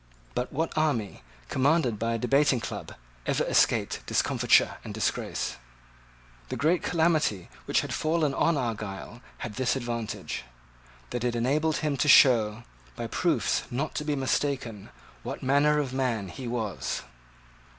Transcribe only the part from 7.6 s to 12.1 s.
which had fallen on Argyle had this advantage, that it enabled him to